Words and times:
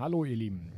Hallo 0.00 0.24
ihr 0.24 0.34
Lieben. 0.34 0.72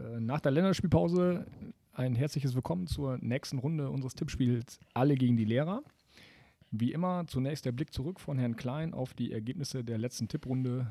Äh, 0.00 0.18
nach 0.18 0.40
der 0.40 0.50
Länderspielpause 0.50 1.46
ein 1.92 2.16
herzliches 2.16 2.56
Willkommen 2.56 2.88
zur 2.88 3.18
nächsten 3.18 3.58
Runde 3.58 3.88
unseres 3.88 4.16
Tippspiels 4.16 4.80
Alle 4.94 5.14
gegen 5.14 5.36
die 5.36 5.44
Lehrer. 5.44 5.84
Wie 6.72 6.90
immer 6.90 7.24
zunächst 7.28 7.64
der 7.66 7.70
Blick 7.70 7.92
zurück 7.92 8.18
von 8.18 8.36
Herrn 8.36 8.56
Klein 8.56 8.92
auf 8.92 9.14
die 9.14 9.30
Ergebnisse 9.30 9.84
der 9.84 9.96
letzten 9.96 10.26
Tipprunde. 10.26 10.88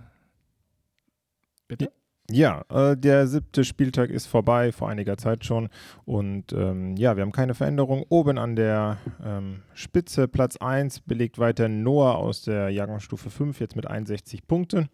Bitte? 1.67 1.91
Ja, 2.31 2.63
äh, 2.69 2.95
der 2.95 3.27
siebte 3.27 3.65
Spieltag 3.65 4.09
ist 4.09 4.27
vorbei, 4.27 4.71
vor 4.71 4.87
einiger 4.87 5.17
Zeit 5.17 5.43
schon. 5.43 5.67
Und 6.05 6.53
ähm, 6.53 6.95
ja, 6.95 7.17
wir 7.17 7.21
haben 7.21 7.33
keine 7.33 7.53
Veränderung. 7.53 8.05
Oben 8.07 8.37
an 8.37 8.55
der 8.55 8.97
ähm, 9.21 9.63
Spitze, 9.73 10.29
Platz 10.29 10.55
1, 10.55 11.01
belegt 11.01 11.37
weiter 11.37 11.67
Noah 11.67 12.15
aus 12.15 12.43
der 12.43 12.69
Jahrgangsstufe 12.69 13.29
5, 13.29 13.59
jetzt 13.59 13.75
mit 13.75 13.87
61 13.87 14.47
Punkten. 14.47 14.87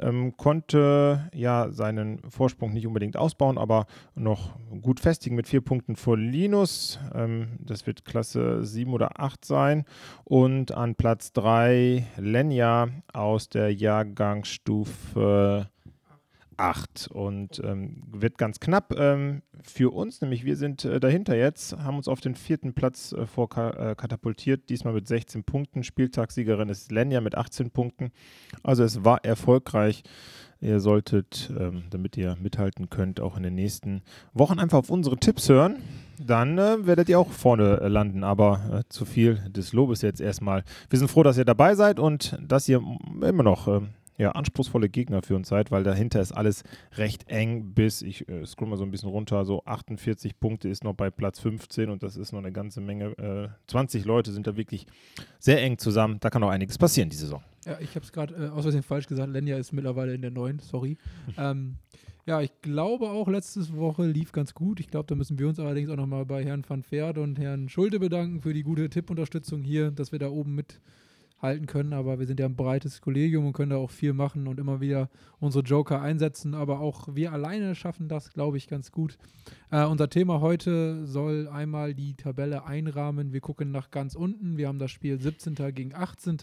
Ähm, 0.00 0.36
konnte 0.36 1.30
ja 1.32 1.70
seinen 1.70 2.20
Vorsprung 2.28 2.72
nicht 2.72 2.88
unbedingt 2.88 3.16
ausbauen, 3.16 3.58
aber 3.58 3.86
noch 4.16 4.58
gut 4.82 4.98
festigen 4.98 5.36
mit 5.36 5.46
vier 5.46 5.60
Punkten 5.60 5.94
vor 5.94 6.18
Linus. 6.18 6.98
Ähm, 7.14 7.60
das 7.60 7.86
wird 7.86 8.04
Klasse 8.04 8.64
7 8.64 8.92
oder 8.92 9.20
8 9.20 9.44
sein. 9.44 9.84
Und 10.24 10.72
an 10.72 10.96
Platz 10.96 11.32
3 11.32 12.04
Lenja 12.16 12.88
aus 13.12 13.48
der 13.48 13.72
Jahrgangsstufe 13.72 15.68
8 16.56 17.08
und 17.08 17.60
ähm, 17.64 18.02
wird 18.10 18.38
ganz 18.38 18.60
knapp 18.60 18.94
ähm, 18.98 19.42
für 19.62 19.92
uns, 19.92 20.20
nämlich 20.20 20.44
wir 20.44 20.56
sind 20.56 20.84
äh, 20.84 21.00
dahinter 21.00 21.36
jetzt, 21.36 21.76
haben 21.78 21.96
uns 21.96 22.08
auf 22.08 22.20
den 22.20 22.34
vierten 22.34 22.74
Platz 22.74 23.12
äh, 23.12 23.26
vorkatapultiert, 23.26 24.62
äh, 24.62 24.66
diesmal 24.68 24.94
mit 24.94 25.06
16 25.06 25.44
Punkten. 25.44 25.82
Spieltagssiegerin 25.82 26.68
ist 26.68 26.90
Lenja 26.92 27.20
mit 27.20 27.36
18 27.36 27.70
Punkten. 27.70 28.12
Also 28.62 28.84
es 28.84 29.04
war 29.04 29.24
erfolgreich. 29.24 30.02
Ihr 30.60 30.80
solltet, 30.80 31.52
ähm, 31.58 31.84
damit 31.90 32.16
ihr 32.16 32.36
mithalten 32.40 32.88
könnt, 32.88 33.20
auch 33.20 33.36
in 33.36 33.42
den 33.42 33.54
nächsten 33.54 34.02
Wochen 34.32 34.58
einfach 34.58 34.78
auf 34.78 34.90
unsere 34.90 35.18
Tipps 35.18 35.48
hören. 35.50 35.82
Dann 36.18 36.56
äh, 36.56 36.86
werdet 36.86 37.10
ihr 37.10 37.18
auch 37.18 37.30
vorne 37.30 37.80
äh, 37.80 37.88
landen. 37.88 38.24
Aber 38.24 38.80
äh, 38.80 38.82
zu 38.88 39.04
viel 39.04 39.34
des 39.50 39.74
Lobes 39.74 40.00
jetzt 40.00 40.20
erstmal. 40.20 40.64
Wir 40.88 40.98
sind 40.98 41.10
froh, 41.10 41.22
dass 41.22 41.36
ihr 41.36 41.44
dabei 41.44 41.74
seid 41.74 42.00
und 42.00 42.38
dass 42.40 42.68
ihr 42.68 42.82
immer 43.20 43.42
noch 43.42 43.68
ähm, 43.68 43.90
ja, 44.18 44.32
anspruchsvolle 44.32 44.88
Gegner 44.88 45.22
für 45.22 45.36
uns 45.36 45.48
seid, 45.48 45.70
weil 45.70 45.84
dahinter 45.84 46.20
ist 46.20 46.32
alles 46.32 46.64
recht 46.96 47.28
eng 47.28 47.74
bis, 47.74 48.02
ich 48.02 48.28
äh, 48.28 48.46
scroll 48.46 48.68
mal 48.68 48.76
so 48.76 48.84
ein 48.84 48.90
bisschen 48.90 49.10
runter, 49.10 49.44
so 49.44 49.62
48 49.64 50.38
Punkte 50.40 50.68
ist 50.68 50.84
noch 50.84 50.94
bei 50.94 51.10
Platz 51.10 51.40
15 51.40 51.90
und 51.90 52.02
das 52.02 52.16
ist 52.16 52.32
noch 52.32 52.40
eine 52.40 52.52
ganze 52.52 52.80
Menge. 52.80 53.16
Äh, 53.18 53.48
20 53.68 54.04
Leute 54.04 54.32
sind 54.32 54.46
da 54.46 54.56
wirklich 54.56 54.86
sehr 55.38 55.62
eng 55.62 55.78
zusammen. 55.78 56.18
Da 56.20 56.30
kann 56.30 56.42
auch 56.42 56.50
einiges 56.50 56.78
passieren, 56.78 57.10
die 57.10 57.16
Saison. 57.16 57.42
Ja, 57.66 57.78
ich 57.80 57.90
habe 57.90 58.04
es 58.04 58.12
gerade 58.12 58.34
äh, 58.34 58.48
aus 58.48 58.62
Versehen 58.62 58.82
falsch 58.82 59.06
gesagt. 59.06 59.32
Lenja 59.32 59.56
ist 59.56 59.72
mittlerweile 59.72 60.14
in 60.14 60.22
der 60.22 60.30
neuen, 60.30 60.60
sorry. 60.60 60.96
ähm, 61.38 61.76
ja, 62.26 62.40
ich 62.40 62.50
glaube 62.60 63.08
auch, 63.08 63.28
letzte 63.28 63.60
Woche 63.76 64.04
lief 64.04 64.32
ganz 64.32 64.52
gut. 64.52 64.80
Ich 64.80 64.88
glaube, 64.88 65.06
da 65.06 65.14
müssen 65.14 65.38
wir 65.38 65.46
uns 65.46 65.60
allerdings 65.60 65.90
auch 65.90 65.96
nochmal 65.96 66.26
bei 66.26 66.44
Herrn 66.44 66.64
van 66.66 66.82
Pferd 66.82 67.18
und 67.18 67.38
Herrn 67.38 67.68
Schulte 67.68 68.00
bedanken 68.00 68.40
für 68.40 68.52
die 68.52 68.64
gute 68.64 68.90
Tippunterstützung 68.90 69.62
hier, 69.62 69.92
dass 69.92 70.10
wir 70.10 70.18
da 70.18 70.28
oben 70.28 70.56
mit 70.56 70.80
halten 71.40 71.66
können, 71.66 71.92
aber 71.92 72.18
wir 72.18 72.26
sind 72.26 72.40
ja 72.40 72.46
ein 72.46 72.56
breites 72.56 73.00
Kollegium 73.00 73.46
und 73.46 73.52
können 73.52 73.70
da 73.70 73.76
auch 73.76 73.90
viel 73.90 74.12
machen 74.12 74.48
und 74.48 74.58
immer 74.58 74.80
wieder 74.80 75.10
unsere 75.38 75.64
Joker 75.64 76.00
einsetzen, 76.00 76.54
aber 76.54 76.80
auch 76.80 77.14
wir 77.14 77.32
alleine 77.32 77.74
schaffen 77.74 78.08
das, 78.08 78.32
glaube 78.32 78.56
ich, 78.56 78.68
ganz 78.68 78.90
gut. 78.90 79.18
Äh, 79.70 79.84
unser 79.84 80.08
Thema 80.08 80.40
heute 80.40 81.06
soll 81.06 81.48
einmal 81.48 81.94
die 81.94 82.14
Tabelle 82.14 82.64
einrahmen. 82.64 83.32
Wir 83.32 83.40
gucken 83.40 83.70
nach 83.70 83.90
ganz 83.90 84.14
unten. 84.14 84.56
Wir 84.56 84.68
haben 84.68 84.78
das 84.78 84.90
Spiel 84.90 85.20
17. 85.20 85.54
gegen 85.74 85.94
18. 85.94 86.38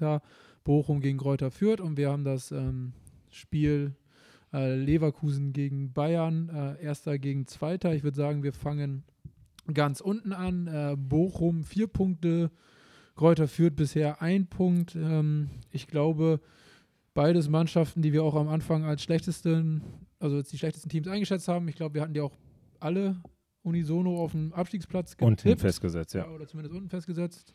Bochum 0.64 1.02
gegen 1.02 1.18
Kräuter 1.18 1.52
Fürth 1.52 1.82
und 1.82 1.98
wir 1.98 2.10
haben 2.10 2.24
das 2.24 2.52
ähm, 2.52 2.94
Spiel 3.32 3.96
äh, 4.54 4.76
Leverkusen 4.76 5.52
gegen 5.52 5.92
Bayern, 5.92 6.50
äh, 6.50 6.84
erster 6.84 7.18
gegen 7.18 7.48
zweiter. 7.48 7.94
Ich 7.96 8.04
würde 8.04 8.16
sagen, 8.16 8.44
wir 8.44 8.54
fangen 8.54 9.04
ganz 9.74 10.00
unten 10.02 10.32
an. 10.32 10.68
Äh, 10.68 10.96
Bochum 10.98 11.64
vier 11.64 11.88
Punkte, 11.88 12.52
Kräuter 13.16 13.48
führt 13.48 13.76
bisher 13.76 14.22
ein 14.22 14.48
Punkt. 14.48 14.96
Ähm, 14.96 15.50
ich 15.72 15.88
glaube, 15.88 16.40
beides 17.14 17.50
Mannschaften, 17.50 18.02
die 18.02 18.14
wir 18.14 18.24
auch 18.24 18.36
am 18.36 18.48
Anfang 18.48 18.86
als 18.86 19.04
schlechtesten, 19.04 19.82
also 20.20 20.38
als 20.38 20.50
die 20.50 20.58
schlechtesten 20.58 20.90
Teams 20.90 21.08
eingeschätzt 21.08 21.48
haben. 21.48 21.68
Ich 21.68 21.76
glaube, 21.76 21.96
wir 21.96 22.02
hatten 22.02 22.14
die 22.14 22.22
auch 22.22 22.36
alle 22.80 23.22
unisono 23.62 24.22
auf 24.22 24.32
dem 24.32 24.54
Abstiegsplatz 24.54 25.16
getippt. 25.16 25.46
Unten 25.46 25.58
festgesetzt, 25.60 26.14
ja. 26.14 26.28
Oder 26.30 26.48
zumindest 26.48 26.76
unten 26.76 26.90
festgesetzt. 26.90 27.54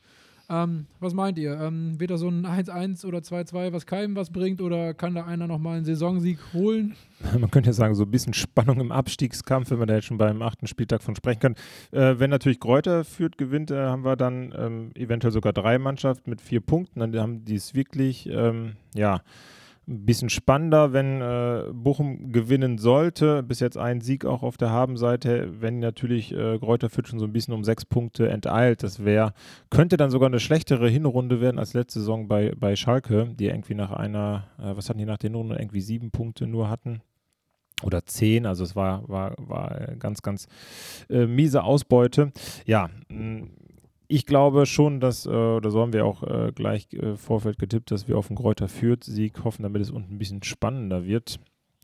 Ähm, 0.50 0.86
was 0.98 1.12
meint 1.12 1.38
ihr? 1.38 1.60
Ähm, 1.60 2.00
wird 2.00 2.10
da 2.10 2.16
so 2.16 2.28
ein 2.28 2.47
1-1 2.47 3.04
oder 3.04 3.19
2-2, 3.19 3.72
was 3.72 3.84
keinem 3.84 4.16
was 4.16 4.31
bringt, 4.31 4.62
oder 4.62 4.94
kann 4.94 5.14
da 5.14 5.26
einer 5.26 5.47
nochmal 5.47 5.76
einen 5.76 5.84
Saisonsieg 5.84 6.38
holen? 6.54 6.94
Man 7.38 7.50
könnte 7.50 7.69
ja 7.69 7.75
sagen, 7.75 7.94
so 7.94 8.04
ein 8.04 8.10
bisschen 8.10 8.32
Spannung 8.32 8.81
im 8.81 8.91
Abstiegskampf, 8.91 9.70
wenn 9.70 9.78
wir 9.78 9.87
da 9.87 9.97
jetzt 9.97 10.06
schon 10.06 10.16
beim 10.16 10.41
achten 10.41 10.66
Spieltag 10.66 11.03
von 11.03 11.14
sprechen 11.16 11.41
können. 11.41 11.56
Äh, 11.91 12.19
wenn 12.19 12.31
natürlich 12.31 12.60
Kräuter 12.60 13.04
führt, 13.04 13.37
gewinnt, 13.37 13.70
äh, 13.70 13.76
haben 13.76 14.04
wir 14.04 14.16
dann 14.16 14.54
ähm, 14.56 14.91
eventuell 14.94 15.32
sogar 15.32 15.53
drei 15.53 15.78
Mannschaften 15.78 16.31
mit 16.31 16.41
vier 16.41 16.60
Punkten. 16.60 17.00
Dann 17.00 17.14
haben 17.19 17.44
die 17.44 17.56
es 17.56 17.75
wirklich, 17.75 18.26
ähm, 18.31 18.76
ja, 18.94 19.20
ein 19.88 20.04
bisschen 20.04 20.28
spannender, 20.28 20.93
wenn 20.93 21.21
äh, 21.21 21.65
Bochum 21.72 22.31
gewinnen 22.31 22.78
sollte. 22.78 23.43
Bis 23.43 23.60
jetzt 23.60 23.78
ein 23.78 24.00
Sieg 24.00 24.25
auch 24.25 24.43
auf 24.43 24.59
der 24.59 24.71
Habenseite, 24.71 25.60
wenn 25.60 25.78
natürlich 25.78 26.32
äh, 26.32 26.59
Kräuter 26.59 26.91
Fürth 26.91 27.09
schon 27.09 27.19
so 27.19 27.25
ein 27.25 27.32
bisschen 27.32 27.54
um 27.54 27.65
sechs 27.65 27.87
Punkte 27.87 28.28
enteilt. 28.28 28.82
Das 28.82 29.04
wäre, 29.04 29.32
könnte 29.71 29.97
dann 29.97 30.10
sogar 30.10 30.28
eine 30.28 30.41
schlechtere 30.41 30.88
Hinrunde 30.88 31.41
werden 31.41 31.59
als 31.59 31.72
letzte 31.72 32.00
Saison 32.00 32.28
bei, 32.28 32.53
bei 32.56 32.76
Schalke, 32.76 33.34
die 33.38 33.47
irgendwie 33.47 33.75
nach 33.75 33.93
einer, 33.93 34.44
äh, 34.59 34.76
was 34.76 34.88
hatten 34.88 34.99
die 34.99 35.06
nach 35.06 35.19
der 35.19 35.31
Hinrunde, 35.31 35.56
irgendwie 35.56 35.81
sieben 35.81 36.10
Punkte 36.10 36.47
nur 36.47 36.69
hatten 36.69 37.00
oder 37.82 38.05
zehn, 38.05 38.47
also 38.47 38.65
es 38.65 38.75
war, 38.75 39.09
war, 39.09 39.34
war 39.38 39.94
ganz, 39.99 40.22
ganz 40.22 40.49
äh, 41.09 41.26
miese 41.26 41.62
Ausbeute. 41.62 42.32
Ja, 42.66 42.91
ich 44.08 44.24
glaube 44.24 44.66
schon, 44.66 45.00
dass, 45.00 45.26
äh, 45.26 45.28
oder 45.28 45.70
so 45.70 45.80
haben 45.80 45.92
wir 45.92 46.06
auch 46.06 46.22
äh, 46.22 46.50
gleich 46.52 46.92
äh, 46.94 47.16
Vorfeld 47.16 47.58
getippt, 47.58 47.91
dass 47.91 48.08
wir 48.08 48.16
auf 48.16 48.28
den 48.28 48.36
Kräuter 48.36 48.69
führt 48.69 49.04
Sieg 49.04 49.44
hoffen, 49.44 49.62
damit 49.62 49.82
es 49.82 49.91
unten 49.91 50.14
ein 50.14 50.19
bisschen 50.19 50.42
spannender 50.42 51.04
wird. 51.04 51.38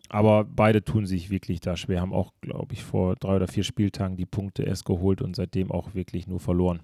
Aber 0.09 0.45
beide 0.45 0.83
tun 0.85 1.07
sich 1.07 1.31
wirklich 1.31 1.61
da 1.61 1.77
schwer, 1.77 2.01
haben 2.01 2.13
auch, 2.13 2.33
glaube 2.41 2.75
ich, 2.75 2.83
vor 2.83 3.17
drei 3.17 3.37
oder 3.37 3.49
vier 3.49 3.65
Spieltagen 3.65 4.17
die 4.17 4.27
Punkte 4.27 4.63
erst 4.63 4.85
geholt 4.85 5.23
und 5.23 5.37
seitdem 5.37 5.71
auch 5.71 5.95
wirklich 5.95 6.27
nur 6.27 6.41
verloren. 6.41 6.81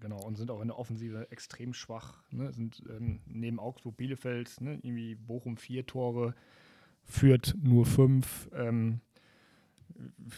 Genau, 0.00 0.22
und 0.22 0.36
sind 0.36 0.50
auch 0.50 0.60
in 0.60 0.68
der 0.68 0.78
Offensive 0.78 1.30
extrem 1.30 1.72
schwach. 1.72 2.22
Ne? 2.30 2.52
Sind 2.52 2.82
ähm, 2.88 3.20
neben 3.26 3.58
Augsburg, 3.58 3.96
Bielefeld, 3.96 4.60
ne? 4.60 4.78
irgendwie 4.82 5.14
Bochum 5.14 5.56
vier 5.56 5.86
Tore, 5.86 6.34
führt 7.04 7.56
nur 7.60 7.86
fünf. 7.86 8.48
Ähm, 8.54 9.00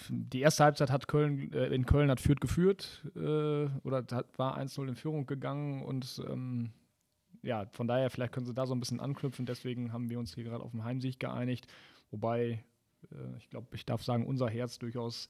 die 0.09 0.41
erste 0.41 0.65
Halbzeit 0.65 0.91
hat 0.91 1.09
Köln, 1.09 1.53
äh, 1.53 1.67
in 1.67 1.87
Köln 1.87 2.11
hat 2.11 2.21
Fürth 2.21 2.41
geführt 2.41 3.05
äh, 3.17 3.67
oder 3.83 4.05
hat, 4.11 4.39
war 4.39 4.59
1-0 4.59 4.89
in 4.89 4.95
Führung 4.95 5.27
gegangen 5.27 5.83
und 5.83 6.23
ähm, 6.29 6.73
ja, 7.43 7.67
von 7.73 7.87
daher, 7.87 8.11
vielleicht 8.11 8.33
können 8.33 8.47
sie 8.47 8.55
da 8.55 8.67
so 8.67 8.75
ein 8.75 8.81
bisschen 8.81 9.01
anknüpfen. 9.01 9.47
Deswegen 9.47 9.93
haben 9.93 10.11
wir 10.11 10.19
uns 10.19 10.35
hier 10.35 10.45
gerade 10.45 10.65
auf 10.65 10.73
den 10.73 10.85
Heimsieg 10.85 11.21
geeinigt. 11.21 11.67
Wobei, 12.11 12.65
äh, 13.11 13.37
ich 13.39 13.49
glaube, 13.49 13.69
ich 13.75 13.87
darf 13.87 14.03
sagen, 14.03 14.27
unser 14.27 14.49
Herz 14.49 14.79
durchaus 14.79 15.29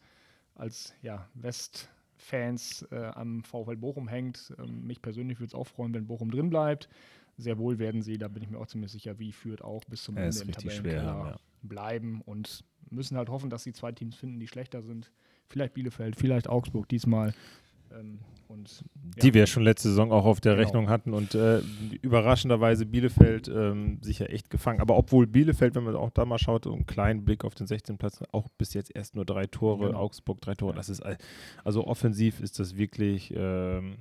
als 0.55 0.94
ja, 1.03 1.28
Westfans 1.34 2.83
äh, 2.91 3.11
am 3.15 3.44
VfL 3.44 3.77
Bochum 3.77 4.09
hängt. 4.09 4.55
Ähm, 4.59 4.87
mich 4.87 5.03
persönlich 5.03 5.38
würde 5.38 5.49
es 5.49 5.55
auch 5.55 5.67
freuen, 5.67 5.94
wenn 5.94 6.06
Bochum 6.06 6.31
drin 6.31 6.50
bleibt. 6.50 6.88
Sehr 7.37 7.59
wohl 7.59 7.78
werden 7.78 8.03
sie, 8.03 8.19
da 8.19 8.27
bin 8.27 8.43
ich 8.43 8.50
mir 8.50 8.59
auch 8.59 8.67
ziemlich 8.67 8.91
sicher, 8.91 9.19
wie 9.21 9.31
führt 9.31 9.62
auch 9.62 9.84
bis 9.84 10.03
zum 10.03 10.17
ja, 10.17 10.25
Ende 10.25 10.41
im 10.41 10.50
Tabellenkeller 10.50 11.03
ja. 11.03 11.37
bleiben 11.62 12.21
und 12.22 12.65
müssen 12.91 13.16
halt 13.16 13.28
hoffen, 13.28 13.50
dass 13.50 13.62
sie 13.62 13.72
zwei 13.72 13.93
Teams 13.93 14.16
finden, 14.16 14.38
die 14.38 14.49
schlechter 14.49 14.82
sind. 14.82 15.10
Vielleicht 15.49 15.75
Bielefeld, 15.75 16.16
vielleicht 16.16 16.49
Augsburg 16.49 16.88
diesmal. 16.88 17.34
Ähm, 17.93 18.19
und, 18.49 18.82
ja. 19.16 19.22
Die 19.22 19.34
wir 19.34 19.47
schon 19.47 19.62
letzte 19.62 19.91
Saison 19.91 20.10
auch 20.10 20.25
auf 20.25 20.41
der 20.41 20.54
genau. 20.54 20.65
Rechnung 20.65 20.88
hatten 20.88 21.12
und 21.12 21.34
äh, 21.34 21.60
überraschenderweise 22.00 22.87
Bielefeld 22.87 23.49
ähm, 23.49 23.99
sich 24.03 24.21
ja 24.21 24.26
echt 24.26 24.49
gefangen. 24.49 24.81
Aber 24.81 24.97
obwohl 24.97 25.26
Bielefeld, 25.26 25.75
wenn 25.75 25.84
man 25.84 25.97
auch 25.97 26.10
da 26.10 26.25
mal 26.25 26.38
schaut, 26.38 26.66
einen 26.66 26.87
kleinen 26.87 27.26
Blick 27.26 27.44
auf 27.44 27.54
den 27.54 27.66
16. 27.66 27.99
Platz, 27.99 28.23
auch 28.32 28.49
bis 28.56 28.73
jetzt 28.73 28.94
erst 28.96 29.14
nur 29.14 29.26
drei 29.26 29.46
Tore, 29.46 29.88
genau. 29.88 29.99
Augsburg 29.99 30.41
drei 30.41 30.55
Tore, 30.55 30.75
das 30.75 30.88
ist 30.88 31.02
also 31.62 31.87
offensiv 31.87 32.41
ist 32.41 32.58
das 32.58 32.76
wirklich 32.76 33.32
ähm, 33.37 33.96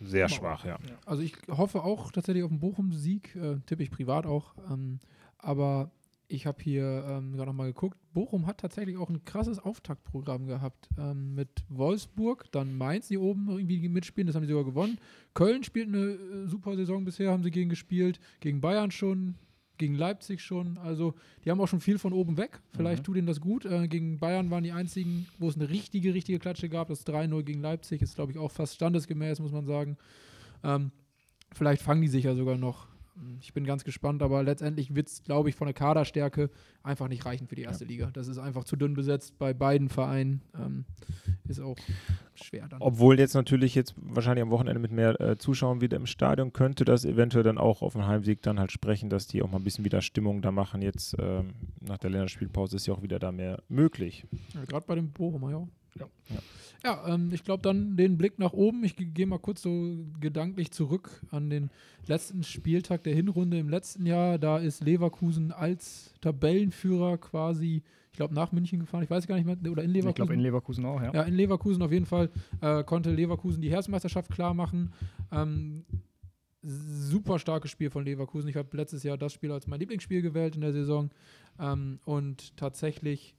sehr 0.00 0.28
genau. 0.28 0.38
schwach, 0.38 0.64
ja. 0.64 0.78
Also 1.04 1.22
ich 1.22 1.34
hoffe 1.50 1.82
auch 1.82 2.10
tatsächlich 2.10 2.42
auf 2.42 2.50
einen 2.50 2.60
Bochum-Sieg, 2.60 3.36
äh, 3.36 3.56
tippe 3.66 3.82
ich 3.82 3.90
privat 3.90 4.24
auch. 4.24 4.54
Ähm, 4.70 4.98
aber 5.36 5.90
ich 6.28 6.46
habe 6.46 6.62
hier 6.62 7.04
ähm, 7.06 7.32
gerade 7.32 7.50
nochmal 7.50 7.68
geguckt. 7.68 7.98
Bochum 8.12 8.46
hat 8.46 8.58
tatsächlich 8.58 8.96
auch 8.96 9.10
ein 9.10 9.24
krasses 9.24 9.58
Auftaktprogramm 9.58 10.46
gehabt. 10.46 10.88
Ähm, 10.98 11.34
mit 11.34 11.64
Wolfsburg, 11.68 12.50
dann 12.52 12.76
Mainz, 12.76 13.08
die 13.08 13.18
oben 13.18 13.48
irgendwie 13.48 13.88
mitspielen, 13.88 14.26
das 14.26 14.36
haben 14.36 14.44
sie 14.44 14.52
sogar 14.52 14.64
gewonnen. 14.64 14.98
Köln 15.34 15.64
spielt 15.64 15.88
eine 15.88 16.12
äh, 16.12 16.46
super 16.46 16.76
Saison 16.76 17.04
bisher, 17.04 17.30
haben 17.30 17.42
sie 17.42 17.50
gegen 17.50 17.68
gespielt. 17.68 18.20
Gegen 18.40 18.60
Bayern 18.60 18.90
schon, 18.90 19.34
gegen 19.76 19.94
Leipzig 19.94 20.40
schon. 20.40 20.78
Also, 20.78 21.14
die 21.44 21.50
haben 21.50 21.60
auch 21.60 21.68
schon 21.68 21.80
viel 21.80 21.98
von 21.98 22.12
oben 22.12 22.36
weg. 22.36 22.60
Vielleicht 22.74 23.02
mhm. 23.02 23.04
tut 23.04 23.16
ihnen 23.16 23.26
das 23.26 23.40
gut. 23.40 23.64
Äh, 23.66 23.88
gegen 23.88 24.18
Bayern 24.18 24.50
waren 24.50 24.64
die 24.64 24.72
einzigen, 24.72 25.26
wo 25.38 25.48
es 25.48 25.56
eine 25.56 25.68
richtige, 25.68 26.14
richtige 26.14 26.38
Klatsche 26.38 26.68
gab. 26.68 26.88
Das 26.88 27.06
3-0 27.06 27.42
gegen 27.42 27.60
Leipzig 27.60 28.00
ist, 28.02 28.14
glaube 28.14 28.32
ich, 28.32 28.38
auch 28.38 28.50
fast 28.50 28.74
standesgemäß, 28.76 29.40
muss 29.40 29.52
man 29.52 29.66
sagen. 29.66 29.96
Ähm, 30.62 30.90
vielleicht 31.52 31.82
fangen 31.82 32.02
die 32.02 32.08
sich 32.08 32.24
ja 32.24 32.34
sogar 32.34 32.56
noch 32.56 32.93
ich 33.40 33.52
bin 33.52 33.64
ganz 33.64 33.84
gespannt, 33.84 34.22
aber 34.22 34.42
letztendlich 34.42 34.94
wird 34.94 35.08
es, 35.08 35.22
glaube 35.22 35.48
ich, 35.48 35.54
von 35.54 35.66
der 35.66 35.74
Kaderstärke 35.74 36.50
einfach 36.82 37.08
nicht 37.08 37.24
reichen 37.24 37.46
für 37.46 37.54
die 37.54 37.62
erste 37.62 37.84
Ja. 37.84 37.88
Liga. 37.88 38.10
Das 38.12 38.26
ist 38.28 38.38
einfach 38.38 38.64
zu 38.64 38.76
dünn 38.76 38.94
besetzt 38.94 39.38
bei 39.38 39.54
beiden 39.54 39.88
Vereinen. 39.88 40.42
Ähm, 40.58 40.84
ist 41.46 41.60
auch 41.60 41.76
schwer 42.34 42.66
dann. 42.68 42.80
Obwohl 42.82 43.18
jetzt 43.18 43.34
natürlich 43.34 43.74
jetzt 43.74 43.94
wahrscheinlich 43.96 44.42
am 44.42 44.50
Wochenende 44.50 44.80
mit 44.80 44.90
mehr 44.90 45.20
äh, 45.20 45.38
Zuschauern 45.38 45.80
wieder 45.80 45.96
im 45.96 46.06
Stadion 46.06 46.52
könnte 46.52 46.84
das 46.84 47.04
eventuell 47.04 47.44
dann 47.44 47.58
auch 47.58 47.82
auf 47.82 47.92
den 47.92 48.06
Heimsieg 48.06 48.42
dann 48.42 48.58
halt 48.58 48.72
sprechen, 48.72 49.10
dass 49.10 49.26
die 49.28 49.42
auch 49.42 49.50
mal 49.50 49.58
ein 49.58 49.64
bisschen 49.64 49.84
wieder 49.84 50.00
Stimmung 50.02 50.42
da 50.42 50.50
machen. 50.50 50.82
Jetzt 50.82 51.14
ähm, 51.18 51.50
nach 51.80 51.98
der 51.98 52.10
Länderspielpause 52.10 52.76
ist 52.76 52.86
ja 52.86 52.94
auch 52.94 53.02
wieder 53.02 53.18
da 53.18 53.30
mehr 53.30 53.62
möglich. 53.68 54.26
Ja, 54.54 54.64
Gerade 54.64 54.86
bei 54.86 54.96
dem 54.96 55.12
Bochumer, 55.12 55.50
ja. 55.50 55.68
Ja. 55.96 56.06
Ja. 56.30 56.40
Ja, 56.84 57.02
ähm, 57.08 57.30
ich 57.32 57.44
glaube 57.44 57.62
dann 57.62 57.96
den 57.96 58.18
Blick 58.18 58.38
nach 58.38 58.52
oben. 58.52 58.84
Ich 58.84 58.94
gehe 58.96 59.26
mal 59.26 59.38
kurz 59.38 59.62
so 59.62 59.96
gedanklich 60.20 60.70
zurück 60.70 61.22
an 61.30 61.48
den 61.48 61.70
letzten 62.06 62.42
Spieltag 62.42 63.04
der 63.04 63.14
Hinrunde 63.14 63.58
im 63.58 63.70
letzten 63.70 64.04
Jahr. 64.04 64.38
Da 64.38 64.58
ist 64.58 64.84
Leverkusen 64.84 65.50
als 65.50 66.12
Tabellenführer 66.20 67.16
quasi, 67.16 67.82
ich 68.12 68.16
glaube, 68.16 68.34
nach 68.34 68.52
München 68.52 68.80
gefahren. 68.80 69.02
Ich 69.02 69.10
weiß 69.10 69.26
gar 69.26 69.36
nicht 69.36 69.46
mehr, 69.46 69.56
oder 69.72 69.82
in 69.82 69.90
Leverkusen. 69.90 70.08
Ich 70.10 70.14
glaube 70.14 70.34
in 70.34 70.40
Leverkusen 70.40 70.84
auch, 70.84 71.00
ja. 71.00 71.12
Ja, 71.14 71.22
in 71.22 71.34
Leverkusen 71.34 71.82
auf 71.82 71.90
jeden 71.92 72.06
Fall 72.06 72.28
äh, 72.60 72.84
konnte 72.84 73.10
Leverkusen 73.10 73.62
die 73.62 73.70
Herbstmeisterschaft 73.70 74.30
klar 74.30 74.52
machen. 74.52 74.92
Ähm, 75.32 75.86
super 76.62 77.38
starkes 77.38 77.70
Spiel 77.70 77.88
von 77.88 78.04
Leverkusen. 78.04 78.48
Ich 78.48 78.56
habe 78.56 78.76
letztes 78.76 79.02
Jahr 79.02 79.16
das 79.16 79.32
Spiel 79.32 79.52
als 79.52 79.66
mein 79.66 79.80
Lieblingsspiel 79.80 80.20
gewählt 80.20 80.54
in 80.54 80.60
der 80.60 80.72
Saison 80.72 81.10
ähm, 81.58 81.98
und 82.04 82.56
tatsächlich 82.58 83.34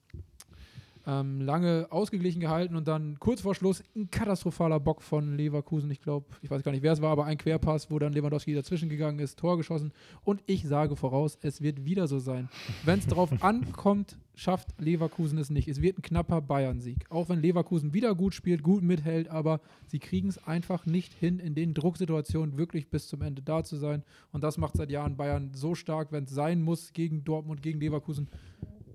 ähm, 1.08 1.42
lange 1.42 1.88
ausgeglichen 1.90 2.40
gehalten 2.40 2.76
und 2.76 2.88
dann 2.88 3.20
kurz 3.20 3.42
vor 3.42 3.56
Schluss 3.56 3.84
ein 3.96 4.10
katastrophaler 4.10 4.80
Bock 4.80 5.02
von 5.02 5.36
Leverkusen. 5.36 5.92
Ich 5.92 6.02
glaube, 6.02 6.26
ich 6.42 6.50
weiß 6.50 6.64
gar 6.64 6.72
nicht, 6.72 6.84
wer 6.84 6.94
es 6.94 7.02
war, 7.02 7.12
aber 7.12 7.26
ein 7.26 7.38
Querpass, 7.38 7.92
wo 7.92 8.00
dann 8.00 8.14
Lewandowski 8.14 8.54
dazwischen 8.54 8.90
gegangen 8.90 9.20
ist, 9.20 9.38
Tor 9.38 9.58
geschossen. 9.58 9.94
Und 10.24 10.42
ich 10.48 10.68
sage 10.68 10.96
voraus, 10.96 11.38
es 11.42 11.62
wird 11.62 11.86
wieder 11.86 12.08
so 12.08 12.20
sein. 12.20 12.50
Wenn 12.84 13.00
es 13.00 13.08
darauf 13.08 13.32
ankommt, 13.44 14.18
schafft 14.34 14.80
Leverkusen 14.80 15.38
es 15.38 15.50
nicht. 15.50 15.68
Es 15.68 15.82
wird 15.82 16.00
ein 16.00 16.02
knapper 16.02 16.42
Bayern-Sieg. 16.42 17.06
Auch 17.10 17.30
wenn 17.30 17.42
Leverkusen 17.42 17.94
wieder 17.94 18.16
gut 18.16 18.34
spielt, 18.34 18.64
gut 18.64 18.84
mithält, 18.84 19.30
aber 19.30 19.62
sie 19.88 20.00
kriegen 20.00 20.28
es 20.28 20.38
einfach 20.46 20.86
nicht 20.86 21.14
hin, 21.14 21.40
in 21.40 21.56
den 21.56 21.74
Drucksituationen 21.74 22.58
wirklich 22.58 22.90
bis 22.90 23.08
zum 23.08 23.22
Ende 23.22 23.42
da 23.42 23.64
zu 23.64 23.78
sein. 23.78 24.04
Und 24.32 24.44
das 24.44 24.58
macht 24.58 24.76
seit 24.76 24.90
Jahren 24.90 25.16
Bayern 25.16 25.52
so 25.54 25.76
stark, 25.76 26.12
wenn 26.12 26.26
es 26.26 26.32
sein 26.32 26.62
muss 26.62 26.94
gegen 26.94 27.24
Dortmund, 27.24 27.62
gegen 27.62 27.80
Leverkusen, 27.80 28.28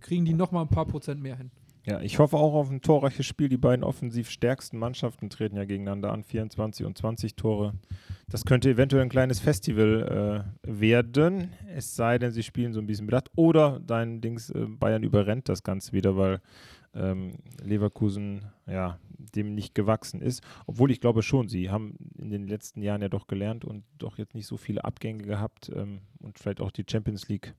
kriegen 0.01 0.25
die 0.25 0.35
nochmal 0.35 0.65
ein 0.65 0.71
paar 0.71 0.87
Prozent 0.87 1.23
mehr 1.23 1.37
hin. 1.37 1.51
Ja, 1.91 2.01
ich 2.01 2.21
hoffe 2.21 2.37
auch 2.37 2.55
auf 2.55 2.71
ein 2.71 2.83
torreiches 2.83 3.27
Spiel. 3.27 3.49
Die 3.49 3.57
beiden 3.57 3.83
offensiv 3.83 4.31
stärksten 4.31 4.79
Mannschaften 4.79 5.29
treten 5.29 5.57
ja 5.57 5.65
gegeneinander 5.65 6.13
an, 6.13 6.23
24 6.23 6.87
und 6.87 6.97
20 6.97 7.35
Tore. 7.35 7.75
Das 8.29 8.45
könnte 8.45 8.71
eventuell 8.71 9.03
ein 9.03 9.09
kleines 9.09 9.41
Festival 9.41 10.47
äh, 10.65 10.79
werden, 10.81 11.51
es 11.75 11.97
sei 11.97 12.19
denn, 12.19 12.31
sie 12.31 12.45
spielen 12.45 12.73
so 12.73 12.79
ein 12.79 12.87
bisschen 12.87 13.07
bedacht. 13.07 13.29
Oder 13.35 13.81
dein 13.85 14.21
Dings, 14.21 14.51
äh, 14.51 14.67
Bayern 14.69 15.03
überrennt 15.03 15.49
das 15.49 15.65
Ganze 15.65 15.93
wieder, 15.93 16.17
weil 16.17 16.41
ähm, 16.95 17.39
Leverkusen 17.61 18.45
ja 18.69 19.01
dem 19.35 19.57
nicht 19.57 19.75
gewachsen 19.75 20.23
ist. 20.23 20.45
Obwohl 20.67 20.93
ich 20.93 21.01
glaube 21.01 21.23
schon, 21.23 21.49
sie 21.49 21.71
haben 21.71 21.97
in 22.17 22.31
den 22.31 22.47
letzten 22.47 22.83
Jahren 22.83 23.03
ja 23.03 23.09
doch 23.09 23.27
gelernt 23.27 23.65
und 23.65 23.83
doch 23.99 24.17
jetzt 24.17 24.37
nicht 24.37 24.47
so 24.47 24.57
viele 24.57 24.85
Abgänge 24.85 25.25
gehabt 25.25 25.73
ähm, 25.75 26.03
und 26.21 26.39
vielleicht 26.39 26.61
auch 26.61 26.71
die 26.71 26.85
Champions 26.89 27.29
League 27.29 27.53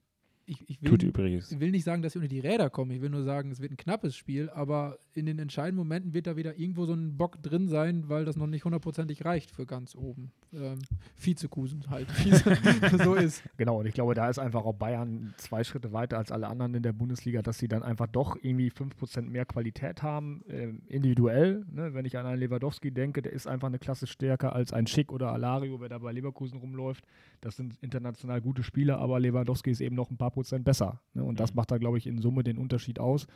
Ich, 0.52 0.70
ich 0.70 0.82
will, 0.82 0.90
tut 0.92 1.04
übrigens. 1.04 1.50
ich 1.50 1.62
will 1.62 1.72
nicht 1.72 1.86
sagen, 1.86 2.02
dass 2.02 2.12
sie 2.12 2.20
unter 2.20 2.28
die 2.28 2.42
Räder 2.42 2.70
kommen. 2.70 2.92
Ich 2.92 3.02
will 3.02 3.10
nur 3.10 3.24
sagen, 3.24 3.52
es 3.52 3.62
wird 3.62 3.72
ein 3.72 3.78
knappes 3.78 4.18
Spiel, 4.18 4.50
aber 4.50 4.98
in 5.14 5.26
den 5.26 5.40
entscheidenden 5.40 5.78
Momenten 5.78 6.14
wird 6.14 6.28
da 6.28 6.36
wieder 6.36 6.60
irgendwo 6.60 6.86
so 6.86 6.92
ein 6.92 7.16
Bock 7.16 7.42
drin 7.42 7.70
sein, 7.70 8.10
weil 8.10 8.26
das 8.26 8.36
noch 8.36 8.48
nicht 8.48 8.66
hundertprozentig 8.66 9.24
reicht 9.24 9.50
für 9.50 9.66
ganz 9.66 9.96
oben. 9.96 10.34
Ähm, 10.54 10.80
Vizekusen 11.16 11.90
halt, 11.90 12.10
wie 12.26 12.32
es 12.32 12.44
so 13.04 13.16
ist. 13.16 13.44
Genau, 13.56 13.80
und 13.80 13.86
ich 13.86 13.94
glaube, 13.94 14.14
da 14.14 14.30
ist 14.30 14.40
einfach 14.40 14.66
auch 14.66 14.74
Bayern 14.74 15.34
zwei 15.38 15.64
Schritte 15.64 15.94
weiter 15.94 16.18
als 16.18 16.34
alle 16.34 16.48
anderen 16.48 16.74
in 16.76 16.84
der 16.84 16.92
Bundesliga, 16.92 17.42
dass 17.42 17.58
sie 17.58 17.70
dann 17.70 17.82
einfach 17.82 18.08
doch 18.08 18.36
irgendwie 18.42 18.72
5% 18.72 19.22
mehr 19.22 19.46
Qualität 19.46 20.04
haben, 20.04 20.44
ähm, 20.50 20.82
individuell. 20.90 21.66
Ne? 21.72 21.94
Wenn 21.94 22.04
ich 22.04 22.18
an 22.18 22.26
einen 22.26 22.42
Lewandowski 22.42 22.92
denke, 22.92 23.22
der 23.22 23.32
ist 23.32 23.48
einfach 23.48 23.70
eine 23.70 23.80
Klasse 23.80 24.06
stärker 24.06 24.54
als 24.54 24.74
ein 24.74 24.86
Schick 24.86 25.14
oder 25.14 25.32
Alario, 25.32 25.80
wer 25.80 25.88
da 25.88 25.98
bei 26.00 26.12
Leverkusen 26.12 26.60
rumläuft. 26.60 27.06
Das 27.40 27.56
sind 27.56 27.78
international 27.82 28.42
gute 28.42 28.64
Spieler, 28.64 29.00
aber 29.00 29.18
Lewandowski 29.22 29.72
ist 29.72 29.80
eben 29.80 29.96
noch 29.96 30.12
ein 30.12 30.18
paar 30.18 30.32
Prozent 30.32 30.41
besser. 30.64 31.02
Ne? 31.14 31.24
Und 31.24 31.40
das 31.40 31.52
Mhm. 31.52 31.58
macht 31.58 31.72
da, 31.72 31.78
glaube 31.78 31.98
ich, 31.98 32.08
in 32.08 32.20
Summe 32.22 32.44
den 32.44 32.58
Unterschied 32.58 33.00
aus. 33.00 33.28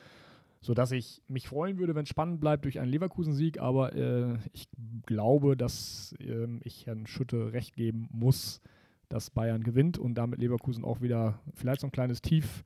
Sodass 0.62 0.92
ich 0.92 1.22
mich 1.28 1.48
freuen 1.48 1.78
würde, 1.78 1.94
wenn 1.94 2.04
es 2.04 2.10
spannend 2.10 2.40
bleibt 2.40 2.66
durch 2.66 2.80
einen 2.80 2.92
Leverkusen-Sieg, 2.92 3.60
aber 3.60 3.94
äh, 3.94 4.38
ich 4.52 4.68
glaube, 5.06 5.56
dass 5.56 6.16
ähm, 6.20 6.60
ich 6.64 6.88
Herrn 6.88 7.06
Schütte 7.06 7.54
recht 7.54 7.76
geben 7.76 8.10
muss, 8.12 8.62
dass 9.10 9.30
Bayern 9.30 9.64
gewinnt 9.64 10.00
und 10.00 10.16
damit 10.16 10.40
Leverkusen 10.40 10.84
auch 10.84 11.02
wieder 11.02 11.40
vielleicht 11.54 11.82
so 11.82 11.88
ein 11.88 11.92
kleines 11.92 12.22
Tief 12.22 12.64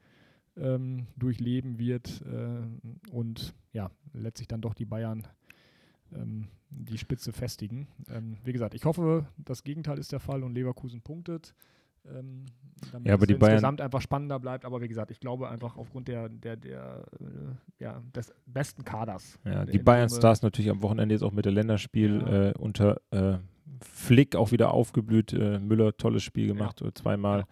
ähm, 0.56 1.08
durchleben 1.18 1.78
wird 1.78 2.22
äh, 2.22 3.12
und 3.12 3.54
ja, 3.74 3.92
letztlich 4.14 4.48
dann 4.48 4.62
doch 4.62 4.74
die 4.74 4.86
Bayern 4.86 5.28
ähm, 6.14 6.48
die 6.70 6.98
Spitze 6.98 7.34
festigen. 7.34 7.88
Ähm, 8.10 8.38
wie 8.44 8.54
gesagt, 8.54 8.76
ich 8.76 8.86
hoffe, 8.86 9.28
das 9.38 9.64
Gegenteil 9.64 9.98
ist 9.98 10.12
der 10.12 10.20
Fall 10.20 10.44
und 10.44 10.54
Leverkusen 10.54 11.02
punktet. 11.02 11.54
Ähm, 12.18 12.46
damit 12.92 13.08
Ja, 13.08 13.14
aber 13.14 13.24
es 13.24 13.28
die 13.28 13.34
Bayern- 13.36 13.54
insgesamt 13.54 13.82
einfach 13.82 14.02
spannender 14.02 14.40
bleibt. 14.40 14.66
Aber 14.66 14.82
wie 14.82 14.88
gesagt, 14.88 15.12
ich 15.12 15.20
glaube 15.20 15.50
einfach 15.50 15.78
aufgrund 15.78 16.08
der, 16.08 16.30
der, 16.30 16.56
der 16.56 17.04
äh, 17.20 17.84
ja, 17.84 18.02
des 18.16 18.34
besten 18.46 18.84
Kaders. 18.84 19.38
Ja, 19.46 19.66
die 19.66 19.80
Bayern 19.80 20.10
Stars 20.10 20.42
natürlich 20.42 20.72
am 20.72 20.82
Wochenende 20.82 21.14
jetzt 21.14 21.24
auch 21.24 21.34
mit 21.34 21.46
der 21.46 21.52
Länderspiel 21.52 22.22
Ja. 22.22 22.50
äh, 22.50 22.54
unter 22.58 23.02
äh, 23.12 23.38
Flick 23.82 24.36
auch 24.36 24.52
wieder 24.52 24.74
aufgeblüht. 24.74 25.34
Äh, 25.34 25.60
Müller, 25.60 25.96
tolles 25.98 26.24
Spiel 26.24 26.48
gemacht, 26.48 26.82
äh, 26.82 26.94
zweimal. 26.94 27.46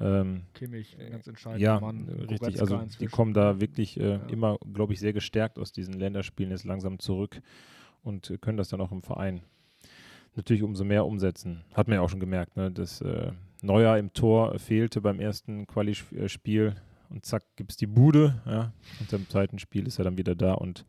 Ähm, 0.00 0.42
Kimmich, 0.54 0.96
ganz 1.10 1.26
entscheidender 1.28 1.64
ja, 1.64 1.78
Mann. 1.80 2.08
richtig. 2.28 2.60
Also 2.60 2.80
die 2.98 3.06
kommen 3.06 3.34
da 3.34 3.60
wirklich 3.60 4.00
äh, 4.00 4.14
Ja. 4.14 4.20
immer, 4.28 4.58
glaube 4.72 4.94
ich, 4.94 5.00
sehr 5.00 5.12
gestärkt 5.12 5.58
aus 5.58 5.70
diesen 5.70 5.94
Länderspielen 5.94 6.50
jetzt 6.50 6.64
langsam 6.64 6.98
zurück 6.98 7.40
und 8.02 8.36
können 8.40 8.56
das 8.56 8.68
dann 8.70 8.80
auch 8.80 8.90
im 8.90 9.02
Verein 9.02 9.42
natürlich 10.34 10.62
umso 10.62 10.82
mehr 10.82 11.04
umsetzen. 11.06 11.62
Hat 11.74 11.86
man 11.88 11.96
ja 11.96 12.00
auch 12.00 12.08
schon 12.08 12.20
gemerkt, 12.20 12.56
ne, 12.56 12.70
dass 12.70 13.00
äh, 13.02 13.30
Neuer 13.62 13.96
im 13.96 14.12
Tor 14.12 14.58
fehlte 14.58 15.00
beim 15.00 15.20
ersten 15.20 15.66
Quali-Spiel 15.66 16.74
und 17.10 17.24
zack, 17.24 17.44
gibt 17.56 17.70
es 17.70 17.76
die 17.76 17.86
Bude. 17.86 18.42
Ja. 18.46 18.72
Und 19.00 19.12
im 19.12 19.28
zweiten 19.28 19.58
Spiel 19.58 19.86
ist 19.86 19.98
er 19.98 20.04
dann 20.04 20.18
wieder 20.18 20.34
da 20.34 20.54
und 20.54 20.84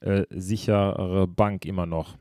äh, 0.00 0.24
sichere 0.30 1.26
Bank 1.26 1.64
immer 1.64 1.86
noch. 1.86 2.16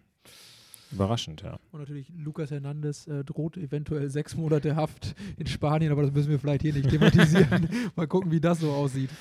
Überraschend, 0.92 1.44
ja. 1.44 1.60
Und 1.72 1.82
natürlich 1.82 2.12
Lucas 2.18 2.50
Hernandez 2.50 3.06
äh, 3.06 3.24
droht 3.24 3.58
eventuell 3.58 4.10
sechs 4.10 4.36
Monate 4.36 4.76
Haft 4.76 5.16
in 5.38 5.46
Spanien, 5.46 5.92
aber 5.92 6.02
das 6.02 6.12
müssen 6.12 6.32
wir 6.32 6.40
vielleicht 6.40 6.64
hier 6.64 6.74
nicht 6.74 6.90
thematisieren. 6.90 7.70
Mal 7.96 8.08
gucken, 8.08 8.32
wie 8.32 8.40
das 8.40 8.60
so 8.60 8.72
aussieht. 8.72 9.12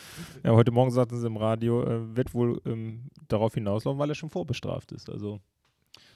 ja. 0.42 0.52
Heute 0.52 0.70
Morgen 0.70 0.90
sagten 0.90 1.18
sie 1.18 1.26
im 1.26 1.36
Radio, 1.36 1.82
äh, 1.82 2.16
wird 2.16 2.32
wohl 2.32 2.60
ähm, 2.64 3.10
darauf 3.28 3.52
hinauslaufen, 3.52 3.98
weil 3.98 4.08
er 4.08 4.14
schon 4.14 4.30
vorbestraft 4.30 4.92
ist. 4.92 5.10
Also 5.10 5.40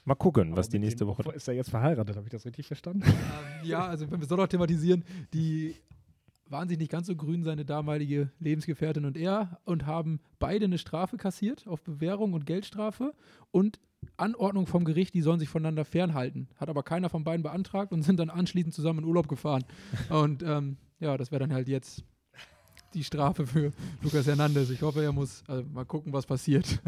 mal 0.05 0.15
gucken, 0.15 0.55
was 0.55 0.69
die 0.69 0.79
nächste 0.79 1.07
Woche. 1.07 1.23
Ist 1.33 1.47
er 1.47 1.53
jetzt 1.53 1.69
verheiratet? 1.69 2.15
Habe 2.15 2.27
ich 2.27 2.31
das 2.31 2.45
richtig 2.45 2.67
verstanden? 2.67 3.03
Ähm, 3.05 3.13
ja, 3.67 3.85
also 3.85 4.09
wenn 4.09 4.19
wir 4.19 4.23
es 4.23 4.29
doch 4.29 4.37
noch 4.37 4.47
thematisieren, 4.47 5.03
die 5.33 5.75
waren 6.49 6.67
sich 6.67 6.77
nicht 6.77 6.91
ganz 6.91 7.07
so 7.07 7.15
grün, 7.15 7.43
seine 7.43 7.65
damalige 7.65 8.31
Lebensgefährtin 8.39 9.05
und 9.05 9.17
er, 9.17 9.59
und 9.65 9.85
haben 9.85 10.19
beide 10.39 10.65
eine 10.65 10.77
Strafe 10.77 11.17
kassiert 11.17 11.67
auf 11.67 11.81
Bewährung 11.83 12.33
und 12.33 12.45
Geldstrafe 12.45 13.13
und 13.51 13.79
Anordnung 14.17 14.67
vom 14.67 14.83
Gericht, 14.85 15.13
die 15.13 15.21
sollen 15.21 15.39
sich 15.39 15.49
voneinander 15.49 15.85
fernhalten. 15.85 16.49
Hat 16.57 16.69
aber 16.69 16.83
keiner 16.83 17.09
von 17.09 17.23
beiden 17.23 17.43
beantragt 17.43 17.91
und 17.91 18.03
sind 18.03 18.19
dann 18.19 18.29
anschließend 18.29 18.73
zusammen 18.73 18.99
in 18.99 19.05
Urlaub 19.05 19.27
gefahren. 19.27 19.63
Und 20.09 20.43
ähm, 20.43 20.77
ja, 20.99 21.17
das 21.17 21.31
wäre 21.31 21.39
dann 21.39 21.53
halt 21.53 21.67
jetzt 21.67 22.03
die 22.93 23.03
Strafe 23.03 23.45
für 23.45 23.71
Lucas 24.01 24.27
Hernandez. 24.27 24.69
Ich 24.69 24.81
hoffe, 24.81 25.03
er 25.03 25.11
muss 25.11 25.43
also 25.47 25.63
mal 25.73 25.85
gucken, 25.85 26.13
was 26.13 26.25
passiert. 26.25 26.79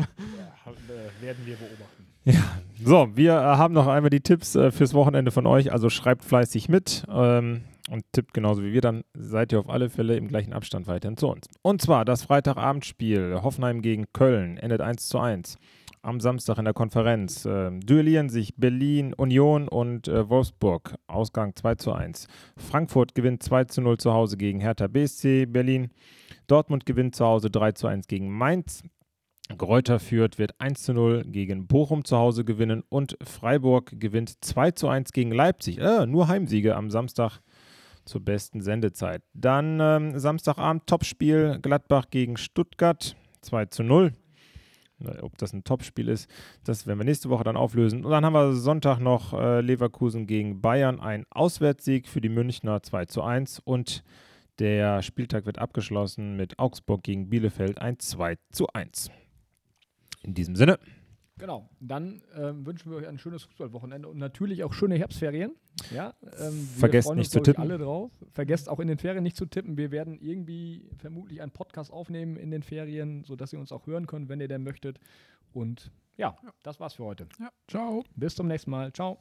werden 1.21 1.45
wir 1.45 1.55
beobachten. 1.55 2.05
Ja, 2.25 2.41
so, 2.83 3.15
wir 3.15 3.33
äh, 3.33 3.35
haben 3.35 3.73
noch 3.73 3.87
einmal 3.87 4.09
die 4.09 4.21
Tipps 4.21 4.55
äh, 4.55 4.71
fürs 4.71 4.95
Wochenende 4.95 5.31
von 5.31 5.45
euch. 5.45 5.71
Also 5.71 5.89
schreibt 5.91 6.23
fleißig 6.23 6.69
mit 6.69 7.05
ähm, 7.07 7.61
und 7.91 8.03
tippt 8.13 8.33
genauso 8.33 8.63
wie 8.63 8.73
wir. 8.73 8.81
Dann 8.81 9.03
seid 9.13 9.51
ihr 9.51 9.59
auf 9.59 9.69
alle 9.69 9.89
Fälle 9.89 10.17
im 10.17 10.27
gleichen 10.27 10.51
Abstand 10.51 10.87
weiterhin 10.87 11.17
zu 11.17 11.27
uns. 11.27 11.47
Und 11.61 11.81
zwar 11.83 12.03
das 12.03 12.23
Freitagabendspiel 12.23 13.41
Hoffenheim 13.43 13.83
gegen 13.83 14.05
Köln 14.11 14.57
endet 14.57 14.81
1 14.81 15.07
zu 15.07 15.19
1. 15.19 15.59
Am 16.05 16.19
Samstag 16.19 16.59
in 16.59 16.65
der 16.65 16.75
Konferenz 16.75 17.47
ähm, 17.49 17.81
duellieren 17.81 18.29
sich 18.29 18.53
Berlin, 18.57 19.15
Union 19.15 19.67
und 19.67 20.07
äh, 20.07 20.29
Wolfsburg. 20.29 20.93
Ausgang 21.07 21.55
2 21.55 21.75
zu 21.75 21.93
1. 21.93 22.27
Frankfurt 22.57 23.15
gewinnt 23.15 23.41
2 23.41 23.63
zu 23.63 23.81
0 23.81 23.97
zu 23.97 24.13
Hause 24.13 24.37
gegen 24.37 24.59
Hertha 24.59 24.85
BSC 24.85 25.47
Berlin. 25.47 25.89
Dortmund 26.45 26.85
gewinnt 26.85 27.15
zu 27.15 27.25
Hause 27.25 27.49
3 27.49 27.71
zu 27.71 27.87
1 27.87 28.05
gegen 28.05 28.29
Mainz. 28.29 28.83
Greuther 29.57 29.97
Fürth 29.97 30.37
wird 30.37 30.53
1 30.61 30.83
zu 30.83 30.93
0 30.93 31.23
gegen 31.25 31.65
Bochum 31.65 32.05
zu 32.05 32.17
Hause 32.17 32.45
gewinnen 32.45 32.83
und 32.87 33.17
Freiburg 33.23 33.99
gewinnt 33.99 34.45
2 34.45 34.71
zu 34.71 34.87
1 34.87 35.11
gegen 35.11 35.31
Leipzig. 35.31 35.79
Äh, 35.79 36.05
nur 36.05 36.27
Heimsiege 36.27 36.75
am 36.75 36.91
Samstag 36.91 37.39
zur 38.05 38.23
besten 38.23 38.61
Sendezeit. 38.61 39.23
Dann 39.33 39.79
ähm, 39.81 40.19
Samstagabend 40.19 40.85
Topspiel 40.85 41.57
Gladbach 41.63 42.11
gegen 42.11 42.37
Stuttgart 42.37 43.15
2 43.41 43.65
zu 43.65 43.81
0. 43.81 44.13
Ne, 44.97 45.17
ob 45.21 45.37
das 45.37 45.51
ein 45.51 45.65
Topspiel 45.65 46.07
ist, 46.07 46.29
das 46.63 46.87
werden 46.87 46.99
wir 46.99 47.05
nächste 47.05 47.29
Woche 47.29 47.43
dann 47.43 47.57
auflösen. 47.57 48.05
Und 48.05 48.11
dann 48.11 48.23
haben 48.23 48.33
wir 48.33 48.53
Sonntag 48.53 48.99
noch 48.99 49.33
äh, 49.33 49.59
Leverkusen 49.59 50.25
gegen 50.25 50.61
Bayern, 50.61 51.01
ein 51.01 51.25
Auswärtssieg 51.31 52.07
für 52.07 52.21
die 52.21 52.29
Münchner 52.29 52.81
2 52.81 53.05
zu 53.05 53.21
1 53.21 53.59
und 53.59 54.03
der 54.59 55.01
Spieltag 55.01 55.45
wird 55.45 55.59
abgeschlossen 55.59 56.37
mit 56.37 56.59
Augsburg 56.59 57.03
gegen 57.03 57.29
Bielefeld 57.29 57.79
ein 57.79 57.99
2 57.99 58.37
zu 58.51 58.67
1. 58.67 59.11
In 60.23 60.33
diesem 60.33 60.55
Sinne. 60.55 60.79
Genau, 61.45 61.69
dann 61.79 62.23
ähm, 62.35 62.65
wünschen 62.65 62.89
wir 62.89 62.97
euch 62.97 63.07
ein 63.07 63.19
schönes 63.19 63.43
Fußballwochenende 63.43 64.07
und 64.07 64.17
natürlich 64.17 64.63
auch 64.63 64.73
schöne 64.73 64.95
Herbstferien. 64.95 65.51
Ja, 65.93 66.15
ähm, 66.39 66.67
Vergesst 66.75 67.13
nicht 67.13 67.29
zu 67.29 67.39
tippen. 67.39 67.61
alle 67.61 67.77
drauf. 67.77 68.11
Vergesst 68.31 68.67
auch 68.67 68.79
in 68.79 68.87
den 68.87 68.97
Ferien 68.97 69.21
nicht 69.21 69.37
zu 69.37 69.45
tippen. 69.45 69.77
Wir 69.77 69.91
werden 69.91 70.17
irgendwie 70.19 70.89
vermutlich 70.97 71.43
einen 71.43 71.51
Podcast 71.51 71.93
aufnehmen 71.93 72.35
in 72.35 72.49
den 72.49 72.63
Ferien, 72.63 73.23
sodass 73.25 73.53
ihr 73.53 73.59
uns 73.59 73.71
auch 73.71 73.85
hören 73.85 74.07
könnt, 74.07 74.27
wenn 74.27 74.41
ihr 74.41 74.47
denn 74.47 74.63
möchtet. 74.63 74.99
Und 75.53 75.91
ja, 76.17 76.35
das 76.63 76.79
war's 76.79 76.95
für 76.95 77.03
heute. 77.03 77.27
Ja, 77.39 77.51
ciao. 77.67 78.03
Bis 78.15 78.33
zum 78.33 78.47
nächsten 78.47 78.71
Mal. 78.71 78.91
Ciao. 78.91 79.19